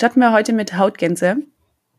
Starten 0.00 0.20
wir 0.20 0.32
heute 0.32 0.54
mit 0.54 0.78
Hautgänse. 0.78 1.42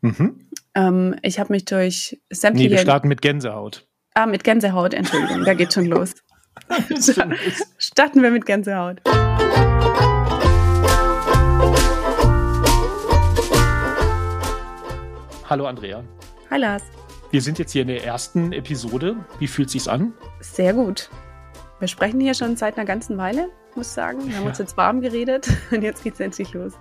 Mhm. 0.01 0.50
Ähm, 0.73 1.15
ich 1.21 1.40
habe 1.40 1.53
mich 1.53 1.65
durch 1.65 2.19
sämtliche. 2.31 2.69
Nee, 2.69 2.75
wir 2.75 2.81
starten 2.81 3.07
mit 3.07 3.21
Gänsehaut. 3.21 3.87
Ah, 4.15 4.25
mit 4.25 4.43
Gänsehaut, 4.43 4.96
Entschuldigung, 4.96 5.46
da 5.46 5.54
geht 5.54 5.71
schon 5.75 5.85
los. 5.85 6.15
starten 7.77 8.23
wir 8.23 8.31
mit 8.31 8.47
Gänsehaut. 8.47 9.01
Hallo 15.47 15.68
Andrea. 15.68 16.04
Hi 16.50 16.58
Lars. 16.58 16.82
Wir 17.30 17.44
sind 17.44 17.60
jetzt 17.60 17.72
hier 17.72 17.84
in 17.84 17.90
der 17.90 18.04
ersten 18.04 18.52
Episode. 18.52 19.16
Wie 19.38 19.46
fühlt 19.46 19.70
sich's 19.70 19.88
an? 19.88 20.14
Sehr 20.40 20.74
gut. 20.74 21.12
Wir 21.78 21.88
sprechen 21.88 22.20
hier 22.20 22.34
schon 22.34 22.56
seit 22.56 22.78
einer 22.78 22.86
ganzen 22.86 23.20
Weile, 23.20 23.50
muss 23.76 23.90
ich 23.90 23.94
sagen. 23.94 24.28
Wir 24.28 24.38
haben 24.38 24.44
ja. 24.44 24.50
uns 24.50 24.58
jetzt 24.58 24.76
warm 24.76 25.02
geredet 25.02 25.48
und 25.72 25.84
jetzt 25.84 26.04
geht's 26.04 26.20
endlich 26.20 26.52
los. 26.54 26.74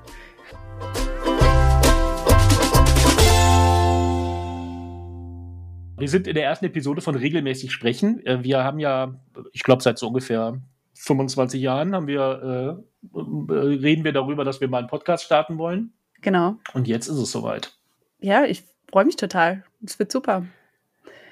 Wir 6.00 6.08
sind 6.08 6.26
in 6.26 6.34
der 6.34 6.44
ersten 6.44 6.64
Episode 6.64 7.02
von 7.02 7.14
regelmäßig 7.14 7.72
sprechen. 7.72 8.24
Äh, 8.24 8.42
wir 8.42 8.64
haben 8.64 8.78
ja, 8.78 9.20
ich 9.52 9.62
glaube, 9.62 9.82
seit 9.82 9.98
so 9.98 10.08
ungefähr 10.08 10.58
25 10.94 11.60
Jahren 11.60 11.94
haben 11.94 12.06
wir, 12.06 12.80
äh, 13.12 13.18
äh, 13.18 13.54
reden 13.54 14.04
wir 14.04 14.12
darüber, 14.12 14.44
dass 14.44 14.62
wir 14.62 14.68
mal 14.68 14.78
einen 14.78 14.88
Podcast 14.88 15.24
starten 15.24 15.58
wollen. 15.58 15.92
Genau. 16.22 16.56
Und 16.72 16.88
jetzt 16.88 17.08
ist 17.08 17.18
es 17.18 17.30
soweit. 17.30 17.76
Ja, 18.18 18.44
ich 18.44 18.64
freue 18.90 19.04
mich 19.04 19.16
total. 19.16 19.62
Es 19.84 19.98
wird 19.98 20.10
super. 20.10 20.46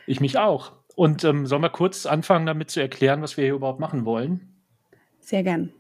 Ich 0.07 0.21
mich 0.21 0.39
auch. 0.39 0.73
Und 0.95 1.25
ähm, 1.25 1.47
sollen 1.47 1.63
wir 1.63 1.71
kurz 1.71 2.05
anfangen, 2.05 2.45
damit 2.45 2.71
zu 2.71 2.81
erklären, 2.81 3.23
was 3.23 3.37
wir 3.37 3.45
hier 3.45 3.55
überhaupt 3.55 3.81
machen 3.81 4.05
wollen? 4.05 4.55
Sehr 5.21 5.43
gern. 5.43 5.73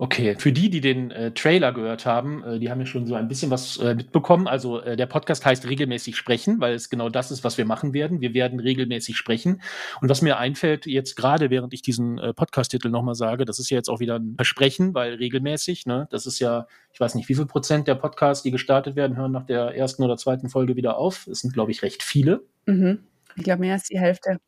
Okay, 0.00 0.36
für 0.38 0.52
die, 0.52 0.70
die 0.70 0.80
den 0.80 1.10
äh, 1.10 1.32
Trailer 1.32 1.72
gehört 1.72 2.06
haben, 2.06 2.44
äh, 2.44 2.60
die 2.60 2.70
haben 2.70 2.78
ja 2.78 2.86
schon 2.86 3.04
so 3.04 3.16
ein 3.16 3.26
bisschen 3.26 3.50
was 3.50 3.78
äh, 3.78 3.96
mitbekommen. 3.96 4.46
Also 4.46 4.80
äh, 4.80 4.96
der 4.96 5.06
Podcast 5.06 5.44
heißt 5.44 5.68
regelmäßig 5.68 6.16
sprechen, 6.16 6.60
weil 6.60 6.74
es 6.74 6.88
genau 6.88 7.08
das 7.08 7.32
ist, 7.32 7.42
was 7.42 7.58
wir 7.58 7.64
machen 7.64 7.92
werden. 7.92 8.20
Wir 8.20 8.32
werden 8.32 8.60
regelmäßig 8.60 9.16
sprechen. 9.16 9.60
Und 10.00 10.08
was 10.08 10.22
mir 10.22 10.38
einfällt 10.38 10.86
jetzt 10.86 11.16
gerade, 11.16 11.50
während 11.50 11.74
ich 11.74 11.82
diesen 11.82 12.16
äh, 12.18 12.32
Podcast-Titel 12.32 12.90
nochmal 12.90 13.16
sage, 13.16 13.44
das 13.44 13.58
ist 13.58 13.70
ja 13.70 13.76
jetzt 13.76 13.88
auch 13.88 13.98
wieder 13.98 14.20
ein 14.20 14.36
Versprechen, 14.36 14.94
weil 14.94 15.14
regelmäßig, 15.14 15.86
ne, 15.86 16.06
das 16.12 16.26
ist 16.26 16.38
ja, 16.38 16.68
ich 16.92 17.00
weiß 17.00 17.16
nicht, 17.16 17.28
wie 17.28 17.34
viel 17.34 17.46
Prozent 17.46 17.88
der 17.88 17.96
Podcasts, 17.96 18.44
die 18.44 18.52
gestartet 18.52 18.94
werden, 18.94 19.16
hören 19.16 19.32
nach 19.32 19.46
der 19.46 19.74
ersten 19.74 20.04
oder 20.04 20.16
zweiten 20.16 20.48
Folge 20.48 20.76
wieder 20.76 20.96
auf. 20.96 21.26
Es 21.26 21.40
sind, 21.40 21.54
glaube 21.54 21.72
ich, 21.72 21.82
recht 21.82 22.04
viele. 22.04 22.44
Mhm. 22.66 23.00
Ich 23.34 23.42
glaube, 23.42 23.62
mehr 23.62 23.72
als 23.72 23.88
die 23.88 23.98
Hälfte. 23.98 24.38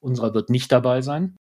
Unserer 0.00 0.32
wird 0.32 0.48
nicht 0.48 0.72
dabei 0.72 1.02
sein. 1.02 1.36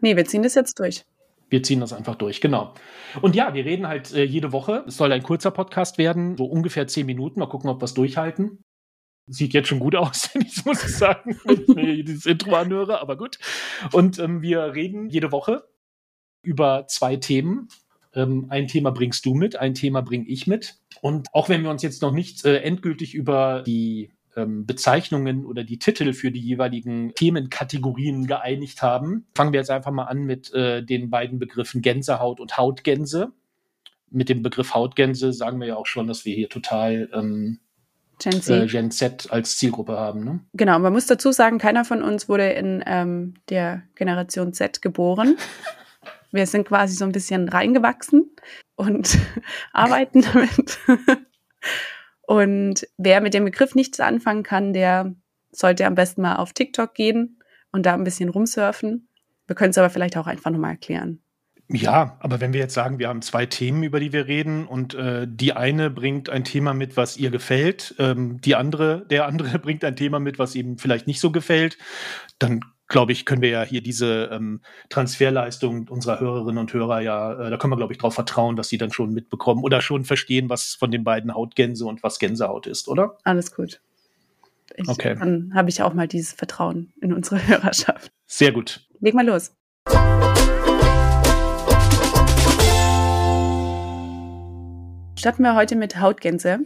Nee, 0.00 0.14
wir 0.14 0.24
ziehen 0.24 0.44
das 0.44 0.54
jetzt 0.54 0.78
durch. 0.78 1.04
Wir 1.48 1.62
ziehen 1.62 1.80
das 1.80 1.92
einfach 1.92 2.16
durch, 2.16 2.40
genau. 2.40 2.74
Und 3.22 3.36
ja, 3.36 3.54
wir 3.54 3.64
reden 3.64 3.86
halt 3.86 4.12
äh, 4.12 4.24
jede 4.24 4.52
Woche. 4.52 4.84
Es 4.86 4.96
soll 4.96 5.12
ein 5.12 5.22
kurzer 5.22 5.50
Podcast 5.50 5.96
werden, 5.96 6.36
so 6.36 6.44
ungefähr 6.44 6.88
zehn 6.88 7.06
Minuten. 7.06 7.38
Mal 7.38 7.46
gucken, 7.46 7.70
ob 7.70 7.80
wir 7.80 7.84
es 7.84 7.94
durchhalten. 7.94 8.62
Sieht 9.28 9.54
jetzt 9.54 9.68
schon 9.68 9.78
gut 9.78 9.94
aus, 9.96 10.30
ich 10.34 10.64
muss 10.64 10.84
ich 10.84 10.96
sagen, 10.96 11.38
wenn 11.44 11.62
ich 11.62 11.68
mir 11.68 12.04
dieses 12.04 12.26
Intro 12.26 12.54
anhöre, 12.54 13.00
aber 13.00 13.16
gut. 13.16 13.38
Und 13.92 14.18
ähm, 14.18 14.42
wir 14.42 14.74
reden 14.74 15.08
jede 15.08 15.30
Woche 15.32 15.64
über 16.42 16.86
zwei 16.88 17.16
Themen. 17.16 17.68
Ähm, 18.12 18.46
ein 18.48 18.66
Thema 18.66 18.90
bringst 18.90 19.24
du 19.26 19.34
mit, 19.34 19.56
ein 19.56 19.74
Thema 19.74 20.00
bringe 20.00 20.26
ich 20.26 20.46
mit. 20.46 20.76
Und 21.00 21.32
auch 21.32 21.48
wenn 21.48 21.62
wir 21.62 21.70
uns 21.70 21.82
jetzt 21.82 22.02
noch 22.02 22.12
nicht 22.12 22.44
äh, 22.44 22.58
endgültig 22.58 23.14
über 23.14 23.62
die 23.62 24.10
ähm, 24.36 24.66
Bezeichnungen 24.66 25.44
oder 25.44 25.64
die 25.64 25.78
Titel 25.78 26.12
für 26.12 26.30
die 26.30 26.40
jeweiligen 26.40 27.14
Themenkategorien 27.14 28.26
geeinigt 28.26 28.82
haben. 28.82 29.26
Fangen 29.34 29.52
wir 29.52 29.60
jetzt 29.60 29.70
einfach 29.70 29.90
mal 29.90 30.04
an 30.04 30.24
mit 30.24 30.52
äh, 30.54 30.82
den 30.82 31.10
beiden 31.10 31.38
Begriffen 31.38 31.82
Gänsehaut 31.82 32.40
und 32.40 32.56
Hautgänse. 32.56 33.32
Mit 34.10 34.28
dem 34.28 34.42
Begriff 34.42 34.74
Hautgänse 34.74 35.32
sagen 35.32 35.58
wir 35.60 35.66
ja 35.66 35.76
auch 35.76 35.86
schon, 35.86 36.06
dass 36.06 36.24
wir 36.24 36.34
hier 36.34 36.48
total 36.48 37.10
ähm, 37.12 37.58
Gen, 38.18 38.40
Z. 38.40 38.62
Äh, 38.62 38.66
Gen 38.66 38.90
Z 38.90 39.30
als 39.30 39.56
Zielgruppe 39.56 39.98
haben. 39.98 40.24
Ne? 40.24 40.40
Genau, 40.54 40.78
man 40.78 40.92
muss 40.92 41.06
dazu 41.06 41.32
sagen, 41.32 41.58
keiner 41.58 41.84
von 41.84 42.02
uns 42.02 42.28
wurde 42.28 42.50
in 42.50 42.82
ähm, 42.86 43.34
der 43.48 43.82
Generation 43.94 44.52
Z 44.52 44.80
geboren. 44.82 45.36
Wir 46.32 46.46
sind 46.46 46.66
quasi 46.66 46.94
so 46.94 47.04
ein 47.04 47.12
bisschen 47.12 47.48
reingewachsen 47.48 48.30
und 48.74 49.18
arbeiten 49.72 50.22
damit. 50.22 50.78
Und 52.26 52.86
wer 52.98 53.20
mit 53.20 53.34
dem 53.34 53.44
Begriff 53.44 53.74
nichts 53.74 54.00
anfangen 54.00 54.42
kann, 54.42 54.72
der 54.72 55.14
sollte 55.52 55.86
am 55.86 55.94
besten 55.94 56.22
mal 56.22 56.36
auf 56.36 56.52
TikTok 56.52 56.94
gehen 56.94 57.40
und 57.72 57.86
da 57.86 57.94
ein 57.94 58.04
bisschen 58.04 58.28
rumsurfen. 58.28 59.08
Wir 59.46 59.56
können 59.56 59.70
es 59.70 59.78
aber 59.78 59.90
vielleicht 59.90 60.16
auch 60.16 60.26
einfach 60.26 60.50
nochmal 60.50 60.72
erklären. 60.72 61.20
Ja, 61.68 62.16
aber 62.20 62.40
wenn 62.40 62.52
wir 62.52 62.60
jetzt 62.60 62.74
sagen, 62.74 63.00
wir 63.00 63.08
haben 63.08 63.22
zwei 63.22 63.44
Themen, 63.46 63.82
über 63.82 63.98
die 63.98 64.12
wir 64.12 64.28
reden 64.28 64.66
und 64.66 64.94
äh, 64.94 65.26
die 65.28 65.52
eine 65.52 65.90
bringt 65.90 66.30
ein 66.30 66.44
Thema 66.44 66.74
mit, 66.74 66.96
was 66.96 67.16
ihr 67.16 67.30
gefällt, 67.30 67.94
ähm, 67.98 68.40
die 68.40 68.54
andere, 68.54 69.04
der 69.08 69.26
andere 69.26 69.58
bringt 69.58 69.84
ein 69.84 69.96
Thema 69.96 70.20
mit, 70.20 70.38
was 70.38 70.54
ihm 70.54 70.78
vielleicht 70.78 71.08
nicht 71.08 71.20
so 71.20 71.32
gefällt, 71.32 71.76
dann 72.38 72.60
glaube 72.88 73.12
ich, 73.12 73.24
können 73.24 73.42
wir 73.42 73.50
ja 73.50 73.62
hier 73.64 73.82
diese 73.82 74.30
ähm, 74.32 74.60
Transferleistung 74.88 75.88
unserer 75.88 76.20
Hörerinnen 76.20 76.58
und 76.58 76.72
Hörer 76.72 77.00
ja, 77.00 77.32
äh, 77.32 77.50
da 77.50 77.56
können 77.56 77.72
wir, 77.72 77.76
glaube 77.76 77.92
ich, 77.92 77.98
darauf 77.98 78.14
vertrauen, 78.14 78.56
dass 78.56 78.68
sie 78.68 78.78
dann 78.78 78.92
schon 78.92 79.12
mitbekommen 79.12 79.64
oder 79.64 79.80
schon 79.80 80.04
verstehen, 80.04 80.48
was 80.48 80.74
von 80.74 80.90
den 80.90 81.04
beiden 81.04 81.34
Hautgänse 81.34 81.84
und 81.86 82.02
was 82.02 82.18
Gänsehaut 82.18 82.66
ist, 82.66 82.88
oder? 82.88 83.18
Alles 83.24 83.54
gut. 83.54 83.80
Ich, 84.76 84.88
okay. 84.88 85.16
Dann 85.18 85.52
habe 85.54 85.68
ich 85.68 85.82
auch 85.82 85.94
mal 85.94 86.08
dieses 86.08 86.32
Vertrauen 86.32 86.92
in 87.00 87.12
unsere 87.12 87.46
Hörerschaft. 87.46 88.12
Sehr 88.26 88.52
gut. 88.52 88.86
Leg 89.00 89.14
mal 89.14 89.26
los. 89.26 89.52
Starten 95.18 95.42
wir 95.42 95.54
heute 95.54 95.76
mit 95.76 95.98
Hautgänse. 95.98 96.60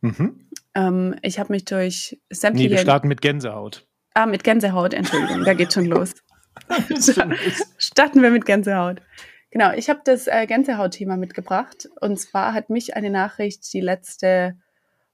Mhm. 0.00 0.48
Ähm, 0.74 1.14
ich 1.22 1.38
habe 1.38 1.52
mich 1.52 1.64
durch 1.64 2.20
sämtliche. 2.28 2.68
Nee, 2.68 2.74
wir 2.74 2.82
starten 2.82 3.08
mit 3.08 3.22
Gänsehaut. 3.22 3.86
Ah, 4.14 4.26
mit 4.26 4.44
Gänsehaut, 4.44 4.94
Entschuldigung, 4.94 5.44
da 5.44 5.54
geht 5.54 5.72
schon 5.72 5.86
los. 5.86 6.14
Starten 7.78 8.22
wir 8.22 8.30
mit 8.30 8.46
Gänsehaut. 8.46 9.02
Genau, 9.50 9.72
ich 9.72 9.88
habe 9.88 10.00
das 10.04 10.26
äh, 10.26 10.46
Gänsehaut-Thema 10.46 11.16
mitgebracht. 11.16 11.88
Und 12.00 12.18
zwar 12.18 12.54
hat 12.54 12.70
mich 12.70 12.96
eine 12.96 13.10
Nachricht 13.10 13.72
die 13.72 13.80
letzte 13.80 14.56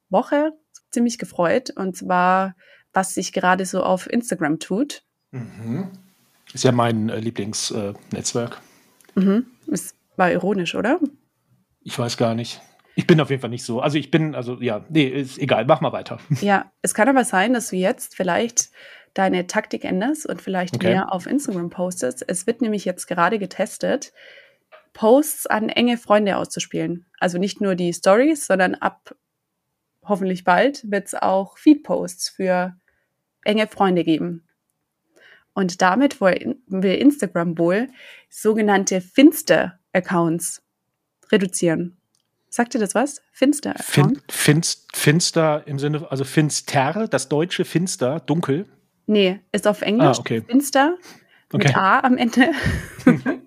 Woche 0.08 0.52
ziemlich 0.90 1.18
gefreut. 1.18 1.70
Und 1.70 1.96
zwar, 1.96 2.54
was 2.92 3.14
sich 3.14 3.32
gerade 3.32 3.66
so 3.66 3.82
auf 3.82 4.08
Instagram 4.08 4.58
tut. 4.58 5.02
Mhm. 5.30 5.90
Ist 6.52 6.64
ja 6.64 6.72
mein 6.72 7.08
äh, 7.08 7.20
Lieblingsnetzwerk. 7.20 8.60
Äh, 9.16 9.20
mhm. 9.20 9.46
Es 9.70 9.94
war 10.16 10.30
ironisch, 10.30 10.74
oder? 10.74 11.00
Ich 11.82 11.98
weiß 11.98 12.16
gar 12.16 12.34
nicht. 12.34 12.60
Ich 12.96 13.06
bin 13.06 13.20
auf 13.20 13.30
jeden 13.30 13.40
Fall 13.40 13.50
nicht 13.50 13.64
so. 13.64 13.80
Also 13.80 13.98
ich 13.98 14.10
bin, 14.10 14.34
also 14.34 14.60
ja, 14.60 14.84
nee, 14.88 15.06
ist 15.06 15.38
egal, 15.38 15.64
mach 15.64 15.80
mal 15.80 15.92
weiter. 15.92 16.18
Ja, 16.40 16.70
es 16.82 16.94
kann 16.94 17.08
aber 17.08 17.24
sein, 17.24 17.52
dass 17.52 17.70
du 17.70 17.76
jetzt 17.76 18.16
vielleicht 18.16 18.70
deine 19.14 19.46
Taktik 19.46 19.84
änderst 19.84 20.26
und 20.26 20.40
vielleicht 20.40 20.76
okay. 20.76 20.88
mehr 20.88 21.12
auf 21.12 21.26
Instagram 21.26 21.70
postest. 21.70 22.24
Es 22.26 22.46
wird 22.46 22.62
nämlich 22.62 22.84
jetzt 22.84 23.06
gerade 23.06 23.38
getestet, 23.38 24.12
Posts 24.92 25.46
an 25.46 25.68
enge 25.68 25.96
Freunde 25.96 26.36
auszuspielen. 26.36 27.06
Also 27.18 27.38
nicht 27.38 27.60
nur 27.60 27.74
die 27.74 27.92
Stories, 27.92 28.46
sondern 28.46 28.74
ab 28.74 29.14
hoffentlich 30.04 30.44
bald 30.44 30.90
wird 30.90 31.06
es 31.06 31.14
auch 31.14 31.58
Feed-Posts 31.58 32.30
für 32.30 32.76
enge 33.44 33.66
Freunde 33.66 34.04
geben. 34.04 34.46
Und 35.52 35.82
damit 35.82 36.20
will 36.20 36.94
Instagram 36.94 37.58
wohl 37.58 37.88
sogenannte 38.28 39.00
Finster-Accounts 39.00 40.62
reduzieren. 41.30 41.99
Sagt 42.52 42.74
dir 42.74 42.80
das 42.80 42.96
was? 42.96 43.22
Finster. 43.30 43.74
Fin, 43.78 44.20
finst, 44.28 44.88
finster 44.94 45.62
im 45.66 45.78
Sinne, 45.78 46.10
also 46.10 46.24
finster, 46.24 47.06
das 47.08 47.28
deutsche 47.28 47.64
Finster, 47.64 48.18
dunkel. 48.18 48.66
Nee, 49.06 49.38
ist 49.52 49.68
auf 49.68 49.82
Englisch. 49.82 50.18
Ah, 50.18 50.20
okay. 50.20 50.42
Finster 50.42 50.96
mit 51.52 51.66
okay. 51.66 51.74
A 51.74 52.00
am 52.00 52.16
Ende. 52.18 52.50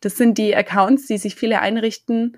das 0.00 0.18
sind 0.18 0.36
die 0.36 0.54
Accounts, 0.54 1.06
die 1.06 1.16
sich 1.16 1.34
viele 1.34 1.60
einrichten, 1.60 2.36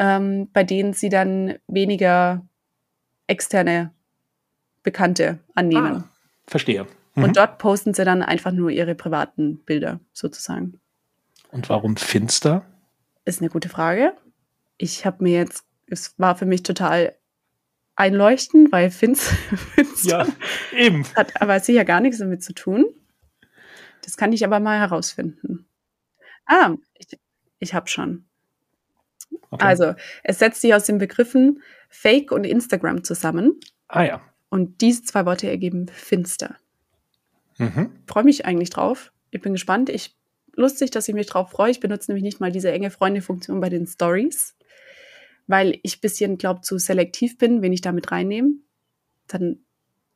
ähm, 0.00 0.50
bei 0.52 0.64
denen 0.64 0.92
sie 0.92 1.08
dann 1.08 1.54
weniger 1.68 2.44
externe 3.28 3.92
Bekannte 4.82 5.38
annehmen. 5.54 6.04
Ah, 6.04 6.10
verstehe. 6.48 6.84
Mhm. 7.14 7.22
Und 7.22 7.36
dort 7.36 7.58
posten 7.58 7.94
sie 7.94 8.04
dann 8.04 8.22
einfach 8.22 8.50
nur 8.50 8.70
ihre 8.70 8.96
privaten 8.96 9.58
Bilder 9.58 10.00
sozusagen. 10.12 10.80
Und 11.52 11.68
warum 11.68 11.96
finster? 11.96 12.64
Ist 13.24 13.40
eine 13.40 13.50
gute 13.50 13.68
Frage 13.68 14.12
ich 14.78 15.06
habe 15.06 15.22
mir 15.22 15.38
jetzt, 15.38 15.64
es 15.86 16.18
war 16.18 16.36
für 16.36 16.46
mich 16.46 16.62
total 16.62 17.16
einleuchtend, 17.94 18.72
weil 18.72 18.90
Finz, 18.90 19.30
ja, 20.02 20.26
eben. 20.76 21.04
hat 21.14 21.40
aber 21.40 21.60
sicher 21.60 21.84
gar 21.84 22.00
nichts 22.00 22.18
damit 22.18 22.42
zu 22.42 22.52
tun. 22.52 22.86
Das 24.02 24.16
kann 24.16 24.32
ich 24.32 24.44
aber 24.44 24.60
mal 24.60 24.78
herausfinden. 24.78 25.66
Ah, 26.44 26.74
ich, 26.94 27.18
ich 27.58 27.74
habe 27.74 27.88
schon. 27.88 28.26
Okay. 29.50 29.64
Also, 29.64 29.94
es 30.22 30.38
setzt 30.38 30.60
sich 30.60 30.74
aus 30.74 30.84
den 30.84 30.98
Begriffen 30.98 31.62
Fake 31.88 32.30
und 32.30 32.44
Instagram 32.44 33.02
zusammen. 33.02 33.58
Ah 33.88 34.02
ja. 34.02 34.22
Und 34.48 34.80
diese 34.80 35.02
zwei 35.02 35.26
Worte 35.26 35.48
ergeben 35.48 35.88
finster. 35.88 36.56
Mhm. 37.58 37.90
Freue 38.06 38.24
mich 38.24 38.44
eigentlich 38.46 38.70
drauf. 38.70 39.12
Ich 39.30 39.40
bin 39.40 39.54
gespannt. 39.54 39.88
Ich 39.88 40.16
lustig, 40.54 40.90
dass 40.90 41.08
ich 41.08 41.14
mich 41.14 41.26
drauf 41.26 41.50
freue. 41.50 41.70
Ich 41.70 41.80
benutze 41.80 42.10
nämlich 42.10 42.24
nicht 42.24 42.40
mal 42.40 42.52
diese 42.52 42.70
enge 42.70 42.90
Freunde-Funktion 42.90 43.60
bei 43.60 43.68
den 43.68 43.86
Stories. 43.86 44.56
Weil 45.46 45.78
ich 45.82 46.00
bisschen, 46.00 46.38
glaube 46.38 46.60
zu 46.60 46.78
selektiv 46.78 47.38
bin, 47.38 47.62
wen 47.62 47.72
ich 47.72 47.80
damit 47.80 48.10
reinnehme. 48.10 48.54
Dann 49.28 49.58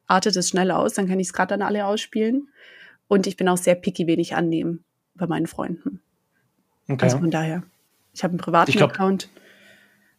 artet 0.06 0.36
es 0.36 0.48
schnell 0.48 0.70
aus, 0.70 0.94
dann 0.94 1.08
kann 1.08 1.20
ich 1.20 1.28
es 1.28 1.32
gerade 1.32 1.50
dann 1.50 1.62
alle 1.62 1.86
ausspielen. 1.86 2.48
Und 3.08 3.26
ich 3.26 3.36
bin 3.36 3.48
auch 3.48 3.56
sehr 3.56 3.74
picky, 3.74 4.06
wen 4.06 4.20
ich 4.20 4.34
annehme 4.34 4.78
bei 5.14 5.26
meinen 5.26 5.46
Freunden. 5.46 6.00
Okay. 6.88 7.04
Also 7.04 7.18
von 7.18 7.30
daher, 7.30 7.62
ich 8.12 8.24
habe 8.24 8.32
einen 8.32 8.38
privaten 8.38 8.72
glaub, 8.72 8.90
Account, 8.90 9.28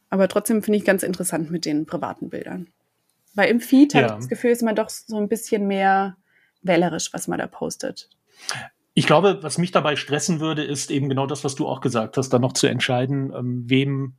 aber 0.10 0.28
trotzdem 0.28 0.64
finde 0.64 0.78
ich 0.78 0.86
ganz 0.86 1.04
interessant 1.04 1.52
mit 1.52 1.66
den 1.66 1.86
privaten 1.86 2.30
Bildern. 2.30 2.68
Weil 3.34 3.50
im 3.50 3.60
Feed 3.60 3.94
ja. 3.94 4.02
habe 4.02 4.14
ich 4.14 4.18
das 4.18 4.28
Gefühl, 4.30 4.52
ist 4.52 4.62
man 4.62 4.76
doch 4.76 4.90
so 4.90 5.18
ein 5.18 5.30
bisschen 5.30 5.68
mehr 5.68 6.18
wählerisch, 6.62 7.14
was 7.14 7.28
man 7.28 7.40
da 7.40 7.48
postet. 7.48 8.10
Ich 8.94 9.08
glaube, 9.08 9.40
was 9.42 9.58
mich 9.58 9.72
dabei 9.72 9.96
stressen 9.96 10.40
würde, 10.40 10.64
ist 10.64 10.92
eben 10.92 11.08
genau 11.08 11.26
das, 11.26 11.44
was 11.44 11.56
du 11.56 11.68
auch 11.68 11.80
gesagt 11.80 12.18
hast, 12.18 12.30
dann 12.30 12.42
noch 12.42 12.54
zu 12.54 12.68
entscheiden, 12.68 13.34
ähm, 13.34 13.70
wem. 13.70 14.16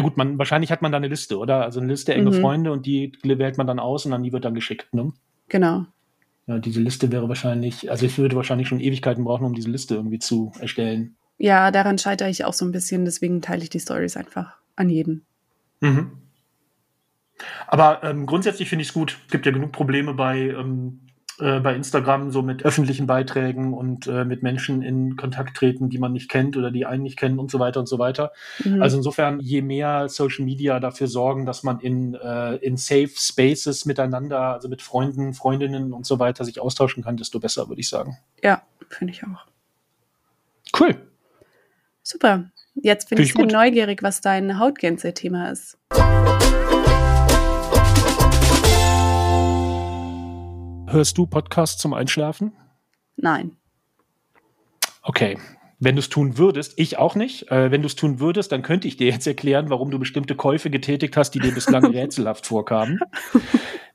Ja 0.00 0.04
gut, 0.06 0.16
man 0.16 0.38
wahrscheinlich 0.38 0.72
hat 0.72 0.80
man 0.80 0.92
da 0.92 0.96
eine 0.96 1.08
Liste, 1.08 1.36
oder? 1.36 1.62
Also 1.62 1.78
eine 1.78 1.90
Liste 1.90 2.14
enge 2.14 2.30
mhm. 2.30 2.40
Freunde 2.40 2.72
und 2.72 2.86
die 2.86 3.12
wählt 3.22 3.58
man 3.58 3.66
dann 3.66 3.78
aus 3.78 4.06
und 4.06 4.12
dann 4.12 4.22
die 4.22 4.32
wird 4.32 4.46
dann 4.46 4.54
geschickt, 4.54 4.94
ne? 4.94 5.12
Genau. 5.48 5.84
Ja, 6.46 6.58
diese 6.58 6.80
Liste 6.80 7.12
wäre 7.12 7.28
wahrscheinlich, 7.28 7.90
also 7.90 8.06
ich 8.06 8.16
würde 8.16 8.34
wahrscheinlich 8.34 8.66
schon 8.66 8.80
Ewigkeiten 8.80 9.24
brauchen, 9.24 9.44
um 9.44 9.52
diese 9.52 9.68
Liste 9.68 9.96
irgendwie 9.96 10.18
zu 10.18 10.52
erstellen. 10.58 11.16
Ja, 11.36 11.70
daran 11.70 11.98
scheitere 11.98 12.30
ich 12.30 12.46
auch 12.46 12.54
so 12.54 12.64
ein 12.64 12.72
bisschen, 12.72 13.04
deswegen 13.04 13.42
teile 13.42 13.62
ich 13.62 13.68
die 13.68 13.78
Stories 13.78 14.16
einfach 14.16 14.56
an 14.74 14.88
jeden. 14.88 15.26
Mhm. 15.80 16.12
Aber 17.66 18.02
ähm, 18.02 18.24
grundsätzlich 18.24 18.70
finde 18.70 18.80
ich 18.84 18.88
es 18.88 18.94
gut. 18.94 19.18
Es 19.26 19.32
gibt 19.32 19.44
ja 19.44 19.52
genug 19.52 19.72
Probleme 19.72 20.14
bei, 20.14 20.48
ähm, 20.48 21.00
äh, 21.40 21.60
bei 21.60 21.74
Instagram, 21.74 22.30
so 22.30 22.42
mit 22.42 22.64
öffentlichen 22.64 23.06
Beiträgen 23.06 23.74
und 23.74 24.06
äh, 24.06 24.24
mit 24.24 24.42
Menschen 24.42 24.82
in 24.82 25.16
Kontakt 25.16 25.56
treten, 25.56 25.88
die 25.88 25.98
man 25.98 26.12
nicht 26.12 26.30
kennt 26.30 26.56
oder 26.56 26.70
die 26.70 26.86
einen 26.86 27.02
nicht 27.02 27.18
kennen 27.18 27.38
und 27.38 27.50
so 27.50 27.58
weiter 27.58 27.80
und 27.80 27.86
so 27.86 27.98
weiter. 27.98 28.32
Mhm. 28.64 28.82
Also 28.82 28.96
insofern, 28.96 29.40
je 29.40 29.62
mehr 29.62 30.08
Social 30.08 30.44
Media 30.44 30.80
dafür 30.80 31.06
sorgen, 31.06 31.46
dass 31.46 31.62
man 31.62 31.80
in, 31.80 32.14
äh, 32.14 32.56
in 32.56 32.76
Safe 32.76 33.10
Spaces 33.14 33.86
miteinander, 33.86 34.40
also 34.40 34.68
mit 34.68 34.82
Freunden, 34.82 35.34
Freundinnen 35.34 35.92
und 35.92 36.06
so 36.06 36.18
weiter 36.18 36.44
sich 36.44 36.60
austauschen 36.60 37.02
kann, 37.02 37.16
desto 37.16 37.40
besser, 37.40 37.68
würde 37.68 37.80
ich 37.80 37.88
sagen. 37.88 38.18
Ja, 38.42 38.62
finde 38.88 39.12
ich 39.12 39.22
auch. 39.24 39.46
Cool. 40.78 40.96
Super. 42.02 42.50
Jetzt 42.74 43.08
bin 43.08 43.18
Find 43.18 43.28
ich, 43.28 43.38
ich 43.38 43.52
neugierig, 43.52 44.02
was 44.02 44.20
dein 44.20 44.58
Hautgänse-Thema 44.58 45.50
ist. 45.50 45.76
Hörst 50.92 51.16
du 51.18 51.24
Podcasts 51.24 51.80
zum 51.80 51.94
Einschlafen? 51.94 52.52
Nein. 53.14 53.52
Okay. 55.02 55.38
Wenn 55.78 55.94
du 55.94 56.00
es 56.00 56.08
tun 56.08 56.36
würdest, 56.36 56.72
ich 56.78 56.98
auch 56.98 57.14
nicht. 57.14 57.48
Äh, 57.48 57.70
wenn 57.70 57.82
du 57.82 57.86
es 57.86 57.94
tun 57.94 58.18
würdest, 58.18 58.50
dann 58.50 58.62
könnte 58.62 58.88
ich 58.88 58.96
dir 58.96 59.06
jetzt 59.06 59.24
erklären, 59.24 59.70
warum 59.70 59.92
du 59.92 60.00
bestimmte 60.00 60.34
Käufe 60.34 60.68
getätigt 60.68 61.16
hast, 61.16 61.30
die 61.30 61.38
dir 61.38 61.54
bislang 61.54 61.84
rätselhaft 61.92 62.44
vorkamen. 62.44 62.98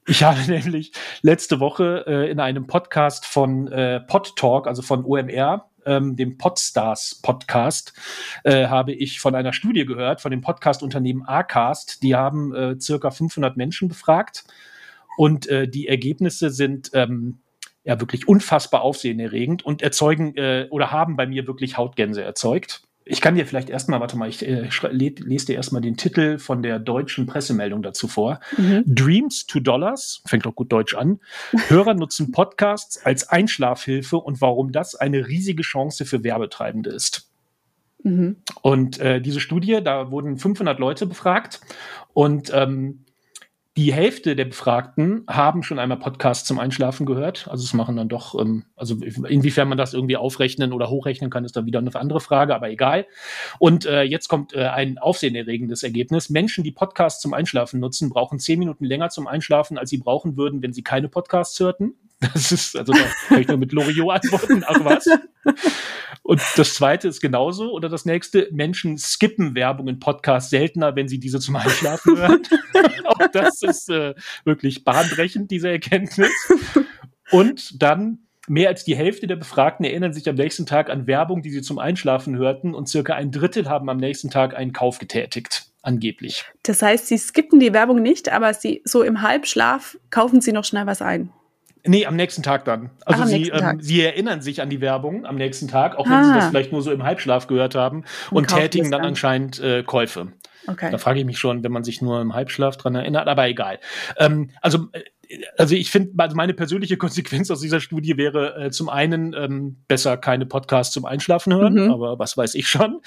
Ich 0.08 0.24
habe 0.24 0.40
nämlich 0.48 0.94
letzte 1.22 1.60
Woche 1.60 2.06
äh, 2.08 2.32
in 2.32 2.40
einem 2.40 2.66
Podcast 2.66 3.26
von 3.26 3.68
äh, 3.68 4.00
Pod 4.00 4.38
Talk, 4.38 4.66
also 4.66 4.82
von 4.82 5.04
OMR, 5.04 5.70
ähm, 5.86 6.16
dem 6.16 6.38
Podstars 6.38 7.20
Podcast, 7.22 7.92
äh, 8.46 8.68
habe 8.68 8.94
ich 8.94 9.20
von 9.20 9.36
einer 9.36 9.52
Studie 9.52 9.86
gehört, 9.86 10.22
von 10.22 10.32
dem 10.32 10.40
Podcast-Unternehmen 10.40 11.24
Acast. 11.28 12.04
Die 12.04 12.16
haben 12.16 12.56
äh, 12.56 12.80
circa 12.80 13.12
500 13.12 13.58
Menschen 13.58 13.90
befragt 13.90 14.46
und 15.18 15.48
äh, 15.48 15.68
die 15.68 15.88
Ergebnisse 15.88 16.50
sind 16.50 16.92
ähm, 16.94 17.40
ja 17.84 18.00
wirklich 18.00 18.28
unfassbar 18.28 18.82
aufsehenerregend 18.82 19.64
und 19.64 19.82
erzeugen 19.82 20.36
äh, 20.36 20.68
oder 20.70 20.92
haben 20.92 21.16
bei 21.16 21.28
mir 21.28 21.48
wirklich 21.48 21.78
Hautgänse 21.78 22.24
erzeugt. 22.24 22.82
Ich 23.08 23.22
kann 23.22 23.36
dir 23.36 23.46
vielleicht 23.46 23.70
erstmal, 23.70 24.00
warte 24.00 24.18
mal, 24.18 24.28
ich 24.28 24.46
äh, 24.46 24.68
lese 24.90 25.46
dir 25.46 25.56
erstmal 25.56 25.84
den 25.84 25.96
Titel 25.96 26.40
von 26.40 26.64
der 26.64 26.80
deutschen 26.80 27.28
Pressemeldung 27.28 27.84
dazu 27.84 28.08
vor. 28.08 28.40
Mhm. 28.58 28.84
Dreams 28.88 29.46
to 29.46 29.60
Dollars, 29.60 30.24
fängt 30.26 30.48
doch 30.48 30.56
gut 30.56 30.72
Deutsch 30.72 30.96
an. 30.96 31.20
Hörer 31.68 31.94
nutzen 31.94 32.32
Podcasts 32.32 33.06
als 33.06 33.30
Einschlafhilfe 33.30 34.18
und 34.18 34.42
warum 34.42 34.72
das 34.72 34.96
eine 34.96 35.28
riesige 35.28 35.62
Chance 35.62 36.06
für 36.06 36.24
Werbetreibende 36.24 36.90
ist. 36.90 37.30
Mhm. 38.02 38.38
Und 38.64 39.00
äh, 39.00 39.22
diese 39.22 39.40
Studie, 39.40 39.82
da 39.84 40.10
wurden 40.10 40.40
500 40.40 40.80
Leute 40.80 41.06
befragt 41.06 41.62
und 42.14 42.52
ähm, 42.56 43.05
die 43.78 43.94
Hälfte 43.94 44.38
der 44.38 44.46
Befragten 44.46 45.26
haben 45.28 45.62
schon 45.62 45.80
einmal 45.80 46.00
Podcasts 46.00 46.48
zum 46.48 46.60
Einschlafen 46.60 47.06
gehört. 47.06 47.50
Also 47.50 47.66
es 47.66 47.74
machen 47.74 47.98
dann 47.98 48.08
doch, 48.08 48.40
ähm, 48.40 48.64
also 48.78 48.96
inwiefern 48.96 49.68
man 49.68 49.78
das 49.78 49.94
irgendwie 49.94 50.16
aufrechnen 50.16 50.72
oder 50.72 50.90
hochrechnen 50.90 51.30
kann, 51.30 51.44
ist 51.44 51.58
dann 51.58 51.66
wieder 51.66 51.80
eine 51.80 51.94
andere 51.94 52.22
Frage, 52.22 52.56
aber 52.56 52.70
egal. 52.70 53.06
Und 53.60 53.86
äh, 53.86 54.04
jetzt 54.04 54.30
kommt 54.30 54.54
äh, 54.54 54.68
ein 54.68 54.98
aufsehenerregendes 54.98 55.84
Ergebnis. 55.84 56.30
Menschen, 56.30 56.64
die 56.64 56.72
Podcasts 56.72 57.22
zum 57.22 57.34
Einschlafen 57.34 57.82
nutzen, 57.82 58.10
brauchen 58.10 58.40
zehn 58.40 58.60
Minuten 58.60 58.86
länger 58.86 59.10
zum 59.10 59.28
Einschlafen, 59.28 59.78
als 59.78 59.90
sie 59.90 59.98
brauchen 59.98 60.38
würden, 60.38 60.62
wenn 60.62 60.72
sie 60.72 60.84
keine 60.84 61.10
Podcasts 61.10 61.60
hörten. 61.60 61.96
Das 62.20 62.52
ist, 62.52 62.78
also 62.78 62.94
da 62.94 63.00
kann 63.28 63.42
ich 63.42 63.48
nur 63.48 63.58
mit 63.58 63.72
Loriot 63.72 64.24
antworten, 64.24 64.64
ach 64.66 64.84
was. 64.84 65.06
Und 66.24 66.42
das 66.56 66.74
zweite 66.74 67.08
ist 67.08 67.22
genauso. 67.22 67.72
Oder 67.72 67.90
das 67.90 68.06
nächste, 68.06 68.48
Menschen 68.52 68.98
skippen 68.98 69.54
Werbung 69.54 69.88
in 69.88 70.00
Podcasts 70.00 70.50
seltener, 70.50 70.96
wenn 70.96 71.08
sie 71.08 71.20
diese 71.20 71.40
zum 71.40 71.56
Einschlafen 71.56 72.18
hören. 72.18 72.42
Auch 73.06 73.28
das 73.32 73.62
ist 73.62 73.90
äh, 73.90 74.16
wirklich 74.44 74.84
bahnbrechend, 74.84 75.52
diese 75.52 75.70
Erkenntnis. 75.70 76.32
Und 77.32 77.82
dann 77.82 78.26
Mehr 78.48 78.70
als 78.70 78.84
die 78.84 78.96
Hälfte 78.96 79.26
der 79.26 79.38
Befragten 79.38 79.86
erinnern 79.86 80.14
sich 80.14 80.30
am 80.30 80.36
nächsten 80.36 80.68
Tag 80.68 80.92
an 80.92 81.08
Werbung, 81.08 81.42
die 81.42 81.50
sie 81.50 81.64
zum 81.64 81.80
Einschlafen 81.80 82.38
hörten, 82.38 82.76
und 82.76 82.88
circa 82.88 83.16
ein 83.16 83.32
Drittel 83.32 83.68
haben 83.70 83.90
am 83.90 83.98
nächsten 83.98 84.30
Tag 84.30 84.56
einen 84.56 84.72
Kauf 84.72 85.00
getätigt, 85.00 85.72
angeblich. 85.82 86.46
Das 86.62 86.82
heißt, 86.84 87.08
sie 87.08 87.18
skippen 87.18 87.60
die 87.60 87.74
Werbung 87.74 88.04
nicht, 88.04 88.32
aber 88.32 88.54
sie 88.54 88.84
so 88.86 89.02
im 89.02 89.24
Halbschlaf 89.24 89.98
kaufen 90.12 90.42
sie 90.42 90.52
noch 90.52 90.64
schnell 90.64 90.86
was 90.86 91.02
ein. 91.02 91.32
Nee, 91.86 92.06
am 92.06 92.16
nächsten 92.16 92.44
Tag 92.44 92.66
dann. 92.66 92.92
Also 93.06 93.24
Ach, 93.24 93.28
sie, 93.28 93.50
ähm, 93.50 93.80
sie 93.82 94.02
erinnern 94.02 94.42
sich 94.42 94.62
an 94.62 94.70
die 94.70 94.82
Werbung 94.82 95.26
am 95.26 95.36
nächsten 95.36 95.68
Tag, 95.68 95.96
auch 95.96 96.10
wenn 96.10 96.24
sie 96.24 96.34
das 96.34 96.46
ah. 96.46 96.50
vielleicht 96.50 96.72
nur 96.72 96.82
so 96.82 96.92
im 96.92 97.04
Halbschlaf 97.04 97.48
gehört 97.48 97.76
haben 97.76 98.04
und, 98.32 98.38
und 98.38 98.48
tätigen 98.48 98.92
dann, 98.92 99.02
dann 99.02 99.10
anscheinend 99.10 99.60
äh, 99.60 99.84
Käufe. 99.84 100.34
Okay. 100.68 100.90
Da 100.92 100.98
frage 100.98 101.20
ich 101.20 101.26
mich 101.26 101.38
schon, 101.38 101.64
wenn 101.64 101.72
man 101.72 101.84
sich 101.84 102.02
nur 102.02 102.20
im 102.22 102.34
Halbschlaf 102.34 102.78
dran 102.78 102.96
erinnert, 102.96 103.28
aber 103.28 103.48
egal. 103.48 103.80
Ähm, 104.18 104.50
also 104.62 104.88
äh, 104.94 105.02
also 105.58 105.76
ich 105.76 105.92
finde, 105.92 106.12
also 106.18 106.36
meine 106.36 106.54
persönliche 106.54 106.98
Konsequenz 106.98 107.50
aus 107.52 107.62
dieser 107.62 107.80
Studie 107.80 108.18
wäre 108.18 108.66
äh, 108.66 108.72
zum 108.72 108.90
einen 108.90 109.34
ähm, 109.34 109.84
besser 109.88 110.18
keine 110.18 110.46
Podcasts 110.46 110.94
zum 110.94 111.06
Einschlafen 111.06 111.54
hören, 111.54 111.86
mhm. 111.86 111.92
aber 111.92 112.20
was 112.20 112.38
weiß 112.38 112.56
ich 112.56 112.68
schon. 112.68 113.02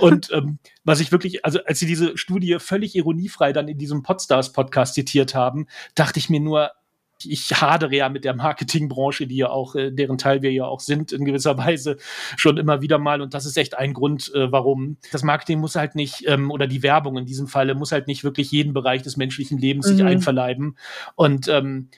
Und 0.00 0.30
ähm, 0.32 0.58
was 0.84 1.00
ich 1.00 1.12
wirklich, 1.12 1.44
also 1.44 1.58
als 1.64 1.78
sie 1.78 1.86
diese 1.86 2.16
Studie 2.16 2.56
völlig 2.58 2.94
ironiefrei 2.94 3.52
dann 3.52 3.68
in 3.68 3.78
diesem 3.78 4.02
Podstars 4.02 4.52
Podcast 4.52 4.94
zitiert 4.94 5.34
haben, 5.34 5.66
dachte 5.94 6.18
ich 6.18 6.30
mir 6.30 6.40
nur, 6.40 6.70
ich 7.24 7.50
hadere 7.50 7.94
ja 7.94 8.08
mit 8.08 8.24
der 8.24 8.34
Marketingbranche, 8.34 9.26
die 9.26 9.36
ja 9.36 9.48
auch, 9.48 9.74
äh, 9.74 9.90
deren 9.90 10.18
Teil 10.18 10.42
wir 10.42 10.52
ja 10.52 10.66
auch 10.66 10.80
sind, 10.80 11.12
in 11.12 11.24
gewisser 11.24 11.56
Weise 11.58 11.96
schon 12.36 12.58
immer 12.58 12.82
wieder 12.82 12.98
mal. 12.98 13.20
Und 13.20 13.34
das 13.34 13.46
ist 13.46 13.56
echt 13.56 13.76
ein 13.76 13.94
Grund, 13.94 14.32
äh, 14.34 14.50
warum 14.52 14.98
das 15.12 15.22
Marketing 15.22 15.60
muss 15.60 15.76
halt 15.76 15.94
nicht, 15.94 16.24
ähm, 16.26 16.50
oder 16.50 16.66
die 16.66 16.82
Werbung 16.82 17.16
in 17.16 17.26
diesem 17.26 17.46
Falle 17.46 17.74
muss 17.74 17.92
halt 17.92 18.06
nicht 18.06 18.24
wirklich 18.24 18.50
jeden 18.50 18.72
Bereich 18.72 19.02
des 19.02 19.16
menschlichen 19.16 19.58
Lebens 19.58 19.86
mhm. 19.86 19.96
sich 19.96 20.04
einverleiben. 20.04 20.76
Und 21.14 21.48
ähm, 21.48 21.88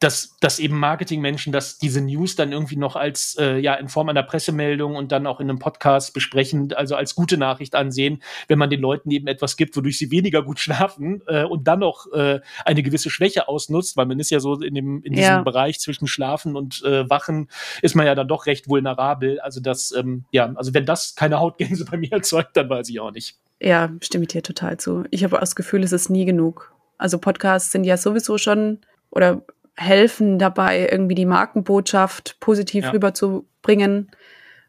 dass, 0.00 0.36
dass 0.40 0.58
eben 0.58 0.78
Marketingmenschen, 0.78 1.52
dass 1.52 1.78
diese 1.78 2.00
News 2.00 2.36
dann 2.36 2.52
irgendwie 2.52 2.76
noch 2.76 2.96
als 2.96 3.36
äh, 3.38 3.58
ja 3.58 3.74
in 3.74 3.88
Form 3.88 4.08
einer 4.08 4.22
Pressemeldung 4.22 4.96
und 4.96 5.12
dann 5.12 5.26
auch 5.26 5.40
in 5.40 5.48
einem 5.48 5.58
Podcast 5.58 6.14
besprechen, 6.14 6.72
also 6.72 6.94
als 6.94 7.14
gute 7.14 7.36
Nachricht 7.36 7.74
ansehen, 7.74 8.22
wenn 8.46 8.58
man 8.58 8.70
den 8.70 8.80
Leuten 8.80 9.10
eben 9.10 9.26
etwas 9.26 9.56
gibt, 9.56 9.76
wodurch 9.76 9.98
sie 9.98 10.10
weniger 10.10 10.42
gut 10.42 10.58
schlafen 10.60 11.22
äh, 11.26 11.44
und 11.44 11.66
dann 11.66 11.80
noch 11.80 12.10
äh, 12.12 12.40
eine 12.64 12.82
gewisse 12.82 13.10
Schwäche 13.10 13.48
ausnutzt, 13.48 13.96
weil 13.96 14.06
man 14.06 14.20
ist 14.20 14.30
ja 14.30 14.40
so 14.40 14.60
in 14.60 14.74
dem 14.74 15.02
in 15.02 15.12
diesem 15.12 15.34
ja. 15.34 15.42
Bereich 15.42 15.80
zwischen 15.80 16.06
Schlafen 16.06 16.56
und 16.56 16.82
äh, 16.84 17.08
Wachen 17.10 17.48
ist 17.82 17.94
man 17.94 18.06
ja 18.06 18.14
dann 18.14 18.28
doch 18.28 18.46
recht 18.46 18.68
vulnerabel. 18.68 19.40
Also 19.40 19.60
das 19.60 19.92
ähm, 19.92 20.24
ja, 20.30 20.52
also 20.54 20.74
wenn 20.74 20.86
das 20.86 21.14
keine 21.14 21.40
Hautgänse 21.40 21.84
bei 21.90 21.96
mir 21.96 22.12
erzeugt, 22.12 22.56
dann 22.56 22.68
weiß 22.68 22.88
ich 22.88 23.00
auch 23.00 23.10
nicht. 23.10 23.36
Ja, 23.60 23.90
stimme 24.00 24.24
ich 24.24 24.28
dir 24.28 24.42
total 24.42 24.76
zu. 24.76 25.04
Ich 25.10 25.24
habe 25.24 25.36
auch 25.36 25.40
das 25.40 25.56
Gefühl, 25.56 25.82
es 25.82 25.92
ist 25.92 26.10
nie 26.10 26.24
genug. 26.24 26.72
Also 26.96 27.18
Podcasts 27.18 27.72
sind 27.72 27.84
ja 27.84 27.96
sowieso 27.96 28.38
schon 28.38 28.78
oder 29.10 29.42
helfen 29.78 30.38
dabei, 30.38 30.88
irgendwie 30.90 31.14
die 31.14 31.26
Markenbotschaft 31.26 32.38
positiv 32.40 32.84
ja. 32.84 32.90
rüberzubringen. 32.90 34.10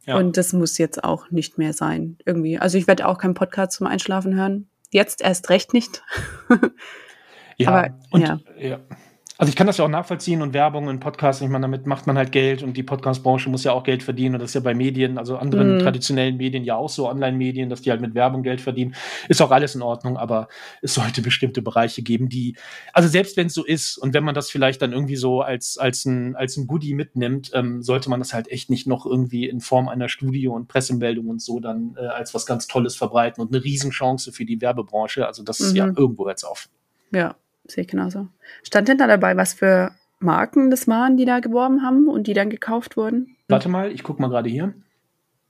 Ja. 0.05 0.17
Und 0.17 0.37
das 0.37 0.53
muss 0.53 0.77
jetzt 0.77 1.03
auch 1.03 1.29
nicht 1.29 1.57
mehr 1.57 1.73
sein, 1.73 2.17
irgendwie. 2.25 2.57
Also 2.57 2.77
ich 2.77 2.87
werde 2.87 3.07
auch 3.07 3.17
keinen 3.17 3.33
Podcast 3.33 3.73
zum 3.73 3.87
Einschlafen 3.87 4.35
hören. 4.35 4.69
Jetzt 4.91 5.21
erst 5.21 5.49
recht 5.49 5.73
nicht. 5.73 6.03
ja, 7.57 7.69
Aber, 7.69 7.99
und, 8.11 8.21
ja. 8.21 8.39
ja. 8.57 8.79
Also 9.39 9.51
ich 9.51 9.55
kann 9.55 9.67
das 9.67 9.77
ja 9.77 9.85
auch 9.85 9.89
nachvollziehen 9.89 10.41
und 10.41 10.53
Werbung 10.53 10.87
und 10.87 10.99
Podcasts, 10.99 11.41
ich 11.41 11.47
meine, 11.47 11.61
damit 11.61 11.85
macht 11.85 12.05
man 12.07 12.17
halt 12.17 12.33
Geld 12.33 12.61
und 12.61 12.75
die 12.75 12.83
Podcast-Branche 12.83 13.49
muss 13.49 13.63
ja 13.63 13.71
auch 13.71 13.85
Geld 13.85 14.03
verdienen 14.03 14.35
und 14.35 14.41
das 14.41 14.49
ist 14.49 14.55
ja 14.55 14.59
bei 14.59 14.75
Medien, 14.75 15.17
also 15.17 15.37
anderen 15.37 15.77
mm. 15.77 15.79
traditionellen 15.79 16.35
Medien 16.35 16.65
ja 16.65 16.75
auch 16.75 16.89
so, 16.89 17.07
Online-Medien, 17.07 17.69
dass 17.69 17.81
die 17.81 17.89
halt 17.89 18.01
mit 18.01 18.15
Werbung 18.15 18.43
Geld 18.43 18.59
verdienen, 18.59 18.95
ist 19.29 19.41
auch 19.41 19.51
alles 19.51 19.75
in 19.75 19.81
Ordnung, 19.81 20.17
aber 20.17 20.49
es 20.81 20.93
sollte 20.93 21.21
bestimmte 21.21 21.61
Bereiche 21.61 22.01
geben, 22.01 22.27
die, 22.27 22.57
also 22.91 23.07
selbst 23.07 23.37
wenn 23.37 23.47
es 23.47 23.53
so 23.53 23.63
ist 23.63 23.97
und 23.97 24.13
wenn 24.13 24.25
man 24.25 24.35
das 24.35 24.49
vielleicht 24.51 24.81
dann 24.81 24.91
irgendwie 24.91 25.15
so 25.15 25.39
als, 25.39 25.77
als 25.77 26.03
ein, 26.03 26.35
als 26.35 26.57
ein 26.57 26.67
Goodie 26.67 26.93
mitnimmt, 26.93 27.51
ähm, 27.53 27.81
sollte 27.81 28.09
man 28.09 28.19
das 28.19 28.33
halt 28.33 28.51
echt 28.51 28.69
nicht 28.69 28.87
noch 28.87 29.05
irgendwie 29.05 29.47
in 29.47 29.61
Form 29.61 29.87
einer 29.87 30.09
Studie 30.09 30.49
und 30.49 30.67
Pressemeldung 30.67 31.29
und 31.29 31.41
so 31.41 31.61
dann 31.61 31.95
äh, 31.97 32.07
als 32.07 32.33
was 32.33 32.45
ganz 32.45 32.67
Tolles 32.67 32.97
verbreiten 32.97 33.41
und 33.41 33.55
eine 33.55 33.63
Riesenchance 33.63 34.33
für 34.33 34.43
die 34.43 34.59
Werbebranche, 34.59 35.25
also 35.25 35.43
das 35.43 35.61
ist 35.61 35.77
ja 35.77 35.85
mhm. 35.85 35.95
irgendwo 35.95 36.27
jetzt 36.27 36.43
auf. 36.43 36.67
Ja, 37.13 37.37
sehe 37.71 37.83
ich 37.83 37.87
genauso. 37.87 38.27
Stand 38.63 38.87
denn 38.87 38.97
da 38.97 39.07
dabei, 39.07 39.37
was 39.37 39.53
für 39.53 39.91
Marken 40.19 40.69
das 40.69 40.87
waren, 40.87 41.17
die 41.17 41.25
da 41.25 41.39
geworben 41.39 41.81
haben 41.81 42.07
und 42.07 42.27
die 42.27 42.33
dann 42.33 42.49
gekauft 42.49 42.97
wurden? 42.97 43.35
Warte 43.47 43.69
mal, 43.69 43.91
ich 43.91 44.03
gucke 44.03 44.21
mal 44.21 44.29
gerade 44.29 44.49
hier. 44.49 44.73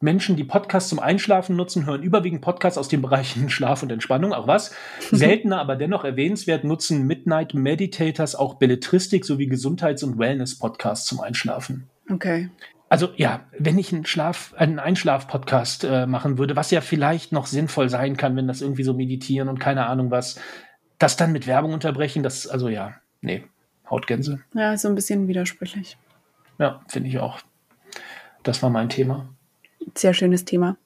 Menschen, 0.01 0.37
die 0.37 0.45
Podcasts 0.45 0.89
zum 0.89 0.99
Einschlafen 0.99 1.57
nutzen, 1.57 1.85
hören 1.85 2.03
überwiegend 2.03 2.41
Podcasts 2.41 2.77
aus 2.77 2.87
den 2.87 3.01
Bereichen 3.01 3.49
Schlaf 3.49 3.83
und 3.83 3.91
Entspannung, 3.91 4.33
auch 4.33 4.47
was. 4.47 4.73
Seltener, 5.11 5.59
aber 5.59 5.75
dennoch 5.75 6.05
erwähnenswert 6.05 6.63
nutzen 6.63 7.05
Midnight 7.05 7.53
Meditators 7.53 8.35
auch 8.35 8.55
Belletristik 8.55 9.25
sowie 9.25 9.47
Gesundheits- 9.47 10.03
und 10.03 10.17
Wellness-Podcasts 10.17 11.07
zum 11.07 11.19
Einschlafen. 11.19 11.89
Okay. 12.09 12.49
Also 12.87 13.09
ja, 13.17 13.41
wenn 13.57 13.77
ich 13.77 13.93
einen 13.93 14.05
Schlaf, 14.05 14.53
einen 14.57 14.79
Einschlaf-Podcast 14.79 15.83
äh, 15.83 16.07
machen 16.07 16.37
würde, 16.39 16.55
was 16.55 16.71
ja 16.71 16.81
vielleicht 16.81 17.31
noch 17.31 17.45
sinnvoll 17.45 17.89
sein 17.89 18.17
kann, 18.17 18.35
wenn 18.35 18.47
das 18.47 18.61
irgendwie 18.61 18.83
so 18.83 18.93
meditieren 18.93 19.47
und 19.47 19.59
keine 19.59 19.85
Ahnung 19.85 20.09
was, 20.09 20.39
das 20.99 21.17
dann 21.17 21.31
mit 21.31 21.47
Werbung 21.47 21.73
unterbrechen, 21.73 22.23
das, 22.23 22.45
also 22.45 22.69
ja, 22.69 22.95
nee, 23.21 23.45
Hautgänse. 23.89 24.41
Ja, 24.53 24.77
so 24.77 24.87
ein 24.87 24.95
bisschen 24.95 25.27
widersprüchlich. 25.27 25.97
Ja, 26.59 26.83
finde 26.87 27.09
ich 27.09 27.19
auch. 27.19 27.39
Das 28.43 28.61
war 28.61 28.69
mein 28.69 28.89
Thema. 28.89 29.29
Sehr 29.95 30.13
schönes 30.13 30.45
Thema. 30.45 30.77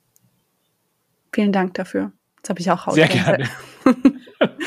Vielen 1.34 1.52
Dank 1.52 1.74
dafür. 1.74 2.12
Jetzt 2.38 2.50
habe 2.50 2.60
ich 2.60 2.72
auch 2.72 2.86
Hautgänse. 2.86 3.12
Sehr 3.12 3.24
gerne. 3.24 3.50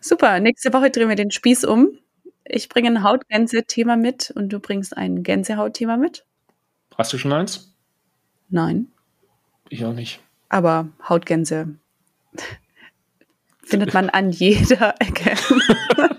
Super, 0.00 0.40
nächste 0.40 0.72
Woche 0.72 0.90
drehen 0.90 1.08
wir 1.08 1.16
den 1.16 1.30
Spieß 1.30 1.64
um. 1.64 1.98
Ich 2.44 2.68
bringe 2.68 2.90
ein 2.90 3.02
Hautgänse-Thema 3.02 3.96
mit 3.96 4.30
und 4.30 4.50
du 4.50 4.60
bringst 4.60 4.96
ein 4.96 5.22
Gänsehaut-Thema 5.22 5.96
mit. 5.96 6.26
Hast 6.98 7.12
du 7.12 7.18
schon 7.18 7.32
eins? 7.32 7.74
Nein. 8.50 8.88
Ich 9.70 9.84
auch 9.84 9.94
nicht. 9.94 10.20
Aber 10.48 10.88
Hautgänse 11.08 11.76
findet 13.72 13.94
man 13.94 14.10
an 14.10 14.30
jeder 14.30 14.94
Ecke. 15.00 15.32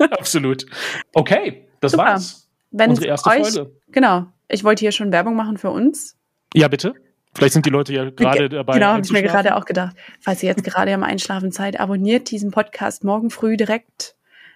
Absolut. 0.12 0.66
Okay, 1.14 1.68
das 1.80 1.94
Super. 1.94 2.04
war's. 2.04 2.50
Wenn 2.72 2.90
Unsere 2.90 3.08
erste 3.08 3.30
euch, 3.30 3.52
Folge. 3.52 3.72
Genau. 3.92 4.26
Ich 4.50 4.64
wollte 4.64 4.82
hier 4.82 4.92
schon 4.92 5.12
Werbung 5.12 5.36
machen 5.36 5.58
für 5.58 5.70
uns. 5.70 6.18
Ja, 6.54 6.68
bitte. 6.68 6.94
Vielleicht 7.36 7.54
sind 7.54 7.66
die 7.66 7.70
Leute 7.70 7.94
ja 7.94 8.10
gerade 8.10 8.50
dabei. 8.50 8.74
Genau, 8.74 8.88
habe 8.88 9.02
ich 9.04 9.12
mir 9.12 9.24
gerade 9.24 9.56
auch 9.56 9.66
gedacht. 9.66 9.96
Falls 10.20 10.44
ihr 10.44 10.50
jetzt 10.50 10.64
gerade 10.64 10.94
am 10.94 11.04
Einschlafen 11.04 11.52
seid, 11.52 11.80
abonniert 11.80 12.30
diesen 12.30 12.52
Podcast 12.52 13.04
morgen 13.04 13.32
früh 13.32 13.58
direkt, 13.58 14.16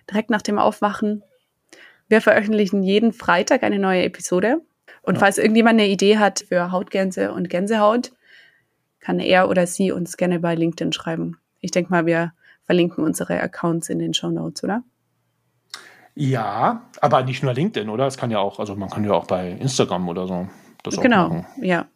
direkt 0.09 0.29
nach 0.29 0.43
dem 0.43 0.59
Aufwachen. 0.59 1.23
Wir 2.07 2.21
veröffentlichen 2.21 2.83
jeden 2.83 3.13
Freitag 3.13 3.63
eine 3.63 3.79
neue 3.79 4.03
Episode. 4.03 4.61
Und 5.01 5.15
ja. 5.15 5.19
falls 5.19 5.37
irgendjemand 5.37 5.79
eine 5.79 5.89
Idee 5.89 6.17
hat 6.17 6.45
für 6.47 6.71
Hautgänse 6.71 7.31
und 7.31 7.49
Gänsehaut, 7.49 8.11
kann 8.99 9.19
er 9.19 9.49
oder 9.49 9.65
sie 9.65 9.91
uns 9.91 10.17
gerne 10.17 10.39
bei 10.39 10.53
LinkedIn 10.53 10.93
schreiben. 10.93 11.37
Ich 11.61 11.71
denke 11.71 11.91
mal, 11.91 12.05
wir 12.05 12.33
verlinken 12.67 13.03
unsere 13.03 13.41
Accounts 13.41 13.89
in 13.89 13.97
den 13.97 14.13
Show 14.13 14.29
Notes, 14.29 14.63
oder? 14.63 14.83
Ja, 16.13 16.89
aber 17.01 17.23
nicht 17.23 17.43
nur 17.43 17.53
LinkedIn, 17.53 17.89
oder? 17.89 18.05
Es 18.05 18.17
kann 18.17 18.29
ja 18.29 18.39
auch, 18.39 18.59
also 18.59 18.75
man 18.75 18.89
kann 18.89 19.03
ja 19.03 19.13
auch 19.13 19.25
bei 19.25 19.51
Instagram 19.51 20.07
oder 20.09 20.27
so 20.27 20.47
das 20.83 20.99
Genau, 21.01 21.45
ja. 21.61 21.87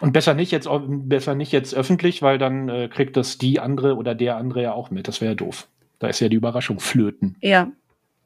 Und 0.00 0.12
besser 0.12 0.34
nicht 0.34 0.52
jetzt 0.52 0.68
besser 0.86 1.34
nicht 1.34 1.52
jetzt 1.52 1.74
öffentlich, 1.74 2.22
weil 2.22 2.38
dann 2.38 2.68
äh, 2.68 2.88
kriegt 2.88 3.16
das 3.16 3.38
die 3.38 3.58
andere 3.58 3.96
oder 3.96 4.14
der 4.14 4.36
andere 4.36 4.62
ja 4.62 4.72
auch 4.72 4.90
mit. 4.90 5.08
Das 5.08 5.20
wäre 5.20 5.32
ja 5.32 5.34
doof. 5.34 5.66
Da 5.98 6.06
ist 6.08 6.20
ja 6.20 6.28
die 6.28 6.36
Überraschung 6.36 6.78
flöten. 6.78 7.36
Ja. 7.40 7.72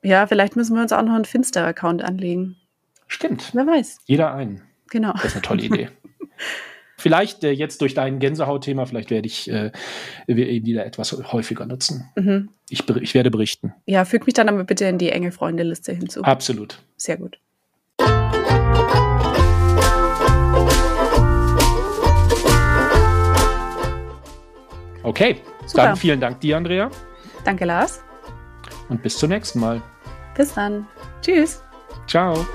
Ja, 0.03 0.27
vielleicht 0.27 0.57
müssen 0.57 0.75
wir 0.75 0.83
uns 0.83 0.93
auch 0.93 1.03
noch 1.03 1.15
einen 1.15 1.25
Finster-Account 1.25 2.03
anlegen. 2.03 2.57
Stimmt. 3.07 3.51
Wer 3.55 3.67
weiß. 3.67 4.01
Jeder 4.05 4.35
einen. 4.35 4.63
Genau. 4.91 5.13
Das 5.13 5.27
ist 5.27 5.35
eine 5.35 5.43
tolle 5.43 5.63
Idee. 5.63 5.89
Vielleicht 7.03 7.43
äh, 7.43 7.51
jetzt 7.51 7.81
durch 7.81 7.95
dein 7.95 8.21
Gänsehautthema, 8.21 8.87
vielleicht 8.87 9.11
werde 9.11 9.27
ich 9.27 9.51
äh, 9.51 9.73
wieder 10.29 10.87
etwas 10.87 11.13
häufiger 11.33 11.67
nutzen. 11.67 12.09
Mhm. 12.15 12.51
Ich, 12.71 12.89
ich 12.89 13.15
werde 13.15 13.29
berichten. 13.33 13.75
Ja, 13.87 14.05
füg 14.05 14.25
mich 14.25 14.35
dann 14.35 14.49
aber 14.49 14.63
bitte 14.63 14.85
in 14.85 14.99
die 14.99 15.11
enge 15.11 15.33
Freundeliste 15.33 15.93
hinzu. 15.93 16.23
Absolut. 16.23 16.79
Sehr 16.97 17.17
gut. 17.17 17.41
Okay, 25.03 25.39
Super. 25.67 25.83
dann 25.83 25.97
vielen 25.97 26.21
Dank 26.21 26.41
dir, 26.41 26.57
Andrea. 26.57 26.89
Danke, 27.45 27.65
Lars. 27.65 28.01
Und 28.89 29.03
bis 29.03 29.19
zum 29.19 29.31
nächsten 29.31 29.59
Mal. 29.59 29.83
Bis 30.37 30.55
dann. 30.55 30.87
Tschüss. 31.21 31.61
Ciao. 32.07 32.47